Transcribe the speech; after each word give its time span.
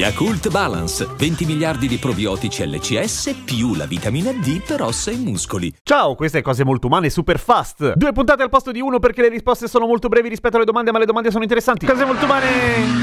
Yakult 0.00 0.48
Balance, 0.48 1.06
20 1.14 1.44
miliardi 1.44 1.86
di 1.86 1.98
probiotici 1.98 2.66
LCS 2.66 3.42
più 3.44 3.74
la 3.74 3.84
vitamina 3.84 4.32
D 4.32 4.62
per 4.66 4.80
ossa 4.80 5.10
e 5.10 5.16
muscoli. 5.16 5.70
Ciao, 5.82 6.14
queste 6.14 6.40
cose 6.40 6.64
molto 6.64 6.86
umane 6.86 7.10
super 7.10 7.38
fast. 7.38 7.92
Due 7.96 8.12
puntate 8.12 8.42
al 8.42 8.48
posto 8.48 8.72
di 8.72 8.80
uno 8.80 8.98
perché 8.98 9.20
le 9.20 9.28
risposte 9.28 9.68
sono 9.68 9.86
molto 9.86 10.08
brevi 10.08 10.30
rispetto 10.30 10.56
alle 10.56 10.64
domande, 10.64 10.90
ma 10.90 10.98
le 10.98 11.04
domande 11.04 11.30
sono 11.30 11.42
interessanti. 11.42 11.84
Cose 11.84 12.06
molto 12.06 12.24
umane. 12.24 12.46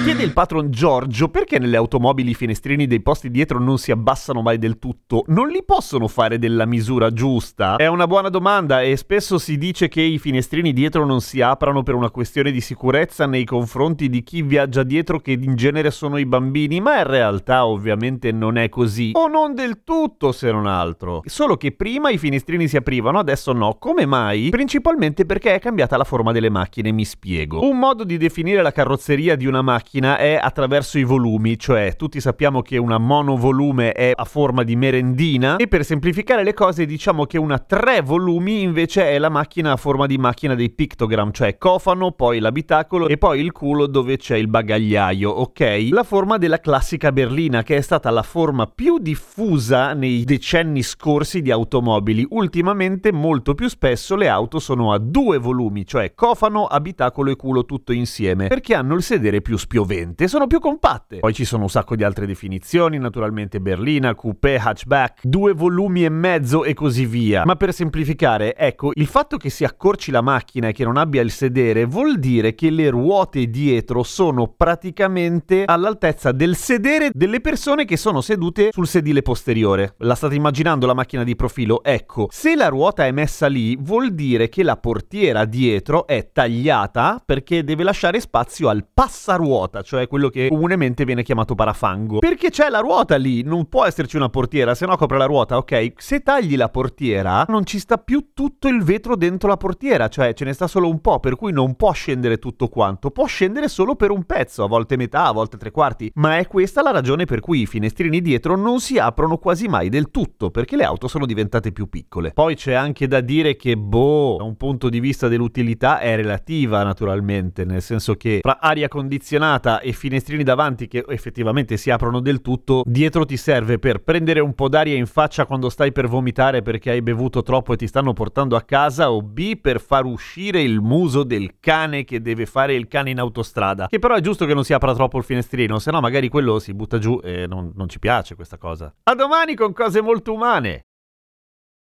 Chiede 0.05 0.23
il 0.23 0.33
patron 0.33 0.71
Giorgio 0.71 1.29
perché 1.29 1.59
nelle 1.59 1.77
automobili 1.77 2.31
i 2.31 2.33
finestrini 2.33 2.87
dei 2.87 3.03
posti 3.03 3.29
dietro 3.29 3.59
non 3.59 3.77
si 3.77 3.91
abbassano 3.91 4.41
mai 4.41 4.57
del 4.57 4.79
tutto. 4.79 5.23
Non 5.27 5.49
li 5.49 5.61
possono 5.63 6.07
fare 6.07 6.39
della 6.39 6.65
misura 6.65 7.13
giusta? 7.13 7.75
È 7.75 7.85
una 7.85 8.07
buona 8.07 8.29
domanda 8.29 8.81
e 8.81 8.97
spesso 8.97 9.37
si 9.37 9.59
dice 9.59 9.87
che 9.87 10.01
i 10.01 10.17
finestrini 10.17 10.73
dietro 10.73 11.05
non 11.05 11.21
si 11.21 11.41
aprano 11.41 11.83
per 11.83 11.93
una 11.93 12.09
questione 12.09 12.49
di 12.49 12.59
sicurezza 12.59 13.27
nei 13.27 13.45
confronti 13.45 14.09
di 14.09 14.23
chi 14.23 14.41
viaggia 14.41 14.81
dietro 14.81 15.19
che 15.19 15.33
in 15.39 15.53
genere 15.53 15.91
sono 15.91 16.17
i 16.17 16.25
bambini 16.25 16.85
ma 16.87 16.99
in 16.99 17.03
realtà 17.03 17.65
ovviamente 17.65 18.31
non 18.31 18.57
è 18.57 18.69
così. 18.69 19.11
O 19.15 19.27
non 19.27 19.53
del 19.53 19.83
tutto 19.83 20.31
se 20.31 20.49
non 20.53 20.67
altro. 20.67 21.21
Solo 21.25 21.57
che 21.57 21.73
prima 21.73 22.09
i 22.09 22.17
finestrini 22.17 22.65
si 22.69 22.77
aprivano, 22.77 23.19
adesso 23.19 23.51
no. 23.51 23.75
Come 23.77 24.05
mai? 24.05 24.47
Principalmente 24.51 25.25
perché 25.25 25.53
è 25.53 25.59
cambiata 25.59 25.97
la 25.97 26.05
forma 26.05 26.31
delle 26.31 26.49
macchine, 26.49 26.93
mi 26.93 27.03
spiego. 27.03 27.59
Un 27.59 27.77
modo 27.77 28.05
di 28.05 28.15
definire 28.15 28.61
la 28.61 28.71
carrozzeria 28.71 29.35
di 29.35 29.45
una 29.45 29.61
macchina 29.61 30.17
è 30.17 30.39
attraverso 30.41 30.97
i 30.97 31.03
volumi, 31.03 31.59
cioè 31.59 31.93
tutti 31.97 32.21
sappiamo 32.21 32.61
che 32.61 32.77
una 32.77 32.97
monovolume 32.97 33.91
è 33.91 34.13
a 34.15 34.23
forma 34.23 34.63
di 34.63 34.77
merendina 34.77 35.57
e 35.57 35.67
per 35.67 35.83
semplificare 35.83 36.45
le 36.45 36.53
cose 36.53 36.85
diciamo 36.85 37.25
che 37.25 37.37
una 37.37 37.59
tre 37.59 37.99
volumi 38.01 38.61
invece 38.61 39.09
è 39.09 39.19
la 39.19 39.29
macchina 39.29 39.73
a 39.73 39.75
forma 39.75 40.05
di 40.05 40.17
macchina 40.17 40.55
dei 40.55 40.69
pictogram, 40.69 41.31
cioè 41.31 41.57
cofano, 41.57 42.13
poi 42.13 42.39
l'abitacolo 42.39 43.09
e 43.09 43.17
poi 43.17 43.41
il 43.41 43.51
culo 43.51 43.87
dove 43.87 44.15
c'è 44.15 44.37
il 44.37 44.47
bagagliaio, 44.47 45.29
ok? 45.29 45.89
La 45.91 46.03
forma 46.03 46.37
della 46.37 46.59
classica 46.67 47.13
berlina 47.13 47.63
che 47.63 47.77
è 47.77 47.81
stata 47.81 48.09
la 48.09 48.23
forma 48.23 48.67
più 48.67 48.99
diffusa 48.99 49.93
nei 49.93 50.25
decenni 50.25 50.83
scorsi 50.83 51.41
di 51.41 51.49
automobili. 51.49 52.27
Ultimamente 52.31 53.13
molto 53.13 53.55
più 53.55 53.69
spesso 53.69 54.17
le 54.17 54.27
auto 54.27 54.59
sono 54.59 54.91
a 54.91 54.97
due 54.97 55.37
volumi, 55.37 55.85
cioè 55.85 56.13
cofano, 56.13 56.65
abitacolo 56.65 57.31
e 57.31 57.37
culo 57.37 57.63
tutto 57.63 57.93
insieme, 57.93 58.47
perché 58.47 58.75
hanno 58.75 58.95
il 58.95 59.01
sedere 59.01 59.39
più 59.39 59.55
spiovente 59.55 60.25
e 60.25 60.27
sono 60.27 60.45
più 60.45 60.59
compatte. 60.59 61.19
Poi 61.19 61.33
ci 61.33 61.45
sono 61.45 61.63
un 61.63 61.69
sacco 61.69 61.95
di 61.95 62.03
altre 62.03 62.25
definizioni, 62.25 62.97
naturalmente 62.97 63.61
berlina, 63.61 64.13
coupé, 64.13 64.57
hatchback, 64.57 65.21
due 65.25 65.53
volumi 65.53 66.03
e 66.03 66.09
mezzo 66.09 66.65
e 66.65 66.73
così 66.73 67.05
via. 67.05 67.45
Ma 67.45 67.55
per 67.55 67.71
semplificare, 67.71 68.57
ecco, 68.57 68.91
il 68.93 69.07
fatto 69.07 69.37
che 69.37 69.49
si 69.49 69.63
accorci 69.63 70.11
la 70.11 70.21
macchina 70.21 70.67
e 70.67 70.73
che 70.73 70.83
non 70.83 70.97
abbia 70.97 71.21
il 71.21 71.31
sedere 71.31 71.85
vuol 71.85 72.19
dire 72.19 72.55
che 72.55 72.69
le 72.69 72.89
ruote 72.89 73.49
dietro 73.49 74.03
sono 74.03 74.47
praticamente 74.49 75.63
all'altezza 75.65 76.33
del 76.33 76.55
sedere 76.57 77.11
delle 77.13 77.39
persone 77.39 77.85
che 77.85 77.95
sono 77.95 78.19
sedute 78.19 78.69
sul 78.71 78.87
sedile 78.87 79.21
posteriore. 79.21 79.93
La 79.99 80.15
state 80.15 80.35
immaginando 80.35 80.85
la 80.85 80.93
macchina 80.93 81.23
di 81.23 81.35
profilo? 81.35 81.83
Ecco, 81.83 82.27
se 82.31 82.55
la 82.55 82.67
ruota 82.67 83.05
è 83.05 83.11
messa 83.11 83.47
lì, 83.47 83.77
vuol 83.77 84.13
dire 84.13 84.49
che 84.49 84.63
la 84.63 84.75
portiera 84.75 85.45
dietro 85.45 86.07
è 86.07 86.31
tagliata 86.33 87.21
perché 87.23 87.63
deve 87.63 87.83
lasciare 87.83 88.19
spazio 88.19 88.69
al 88.69 88.85
passaruota, 88.91 89.81
cioè 89.83 90.07
quello 90.07 90.29
che 90.29 90.47
comunemente 90.49 91.05
viene 91.05 91.23
chiamato 91.23 91.55
parafango. 91.55 92.19
Perché 92.19 92.49
c'è 92.49 92.69
la 92.69 92.79
ruota 92.79 93.15
lì, 93.15 93.43
non 93.43 93.69
può 93.69 93.85
esserci 93.85 94.17
una 94.17 94.29
portiera, 94.29 94.75
se 94.75 94.85
no 94.85 94.97
copre 94.97 95.17
la 95.17 95.25
ruota, 95.25 95.57
ok? 95.57 95.93
Se 95.97 96.21
tagli 96.21 96.57
la 96.57 96.69
portiera, 96.69 97.45
non 97.47 97.65
ci 97.65 97.77
sta 97.79 97.97
più 97.97 98.29
tutto 98.33 98.67
il 98.67 98.83
vetro 98.83 99.15
dentro 99.15 99.47
la 99.47 99.57
portiera, 99.57 100.07
cioè 100.07 100.33
ce 100.33 100.45
ne 100.45 100.53
sta 100.53 100.67
solo 100.67 100.89
un 100.89 100.99
po', 101.01 101.19
per 101.19 101.35
cui 101.35 101.51
non 101.51 101.75
può 101.75 101.91
scendere 101.91 102.39
tutto 102.39 102.67
quanto, 102.67 103.11
può 103.11 103.25
scendere 103.25 103.67
solo 103.67 103.95
per 103.95 104.09
un 104.11 104.23
pezzo, 104.23 104.63
a 104.63 104.67
volte 104.67 104.97
metà, 104.97 105.25
a 105.25 105.31
volte 105.31 105.57
tre 105.57 105.71
quarti, 105.71 106.11
ma 106.15 106.37
è 106.47 106.49
questa 106.49 106.81
la 106.81 106.91
ragione 106.91 107.25
per 107.25 107.41
cui 107.41 107.61
i 107.61 107.65
finestrini 107.65 108.21
dietro 108.21 108.55
non 108.55 108.79
si 108.79 108.97
aprono 108.97 109.37
quasi 109.37 109.67
mai 109.67 109.89
del 109.89 110.09
tutto, 110.09 110.49
perché 110.49 110.77
le 110.77 110.85
auto 110.85 111.07
sono 111.07 111.25
diventate 111.25 111.71
più 111.71 111.89
piccole. 111.89 112.31
Poi 112.31 112.55
c'è 112.55 112.73
anche 112.73 113.07
da 113.07 113.19
dire 113.19 113.57
che, 113.57 113.75
boh, 113.75 114.37
da 114.37 114.45
un 114.45 114.55
punto 114.55 114.89
di 114.89 114.99
vista 115.01 115.27
dell'utilità 115.27 115.99
è 115.99 116.15
relativa 116.15 116.83
naturalmente, 116.83 117.65
nel 117.65 117.81
senso 117.81 118.15
che 118.15 118.39
fra 118.41 118.59
aria 118.59 118.87
condizionata 118.87 119.81
e 119.81 119.91
finestrini 119.91 120.43
davanti 120.43 120.87
che 120.87 121.03
effettivamente 121.07 121.75
si 121.75 121.91
aprono 121.91 122.21
del 122.21 122.41
tutto, 122.41 122.83
dietro 122.85 123.25
ti 123.25 123.37
serve 123.37 123.77
per 123.77 124.01
prendere 124.01 124.39
un 124.39 124.53
po' 124.53 124.69
d'aria 124.69 124.95
in 124.95 125.05
faccia 125.05 125.45
quando 125.45 125.69
stai 125.69 125.91
per 125.91 126.07
vomitare 126.07 126.61
perché 126.61 126.91
hai 126.91 127.01
bevuto 127.01 127.43
troppo 127.43 127.73
e 127.73 127.77
ti 127.77 127.87
stanno 127.87 128.13
portando 128.13 128.55
a 128.55 128.61
casa, 128.61 129.11
o 129.11 129.21
B 129.21 129.57
per 129.59 129.81
far 129.81 130.05
uscire 130.05 130.61
il 130.61 130.79
muso 130.79 131.23
del 131.23 131.55
cane 131.59 132.05
che 132.05 132.21
deve 132.21 132.45
fare 132.45 132.73
il 132.73 132.87
cane 132.87 133.09
in 133.09 133.19
autostrada. 133.19 133.87
Che 133.87 133.99
però 133.99 134.15
è 134.15 134.21
giusto 134.21 134.45
che 134.45 134.53
non 134.53 134.63
si 134.63 134.73
apra 134.73 134.93
troppo 134.93 135.17
il 135.17 135.25
finestrino, 135.25 135.77
se 135.79 135.91
no 135.91 135.99
magari 135.99 136.29
quello 136.37 136.59
si 136.59 136.71
butta 136.75 136.99
giù 136.99 137.19
e 137.23 137.47
non, 137.47 137.71
non 137.73 137.89
ci 137.89 137.97
piace 137.97 138.35
questa 138.35 138.59
cosa. 138.59 138.93
A 139.05 139.15
domani 139.15 139.55
con 139.55 139.73
cose 139.73 140.01
molto 140.01 140.33
umane! 140.33 140.86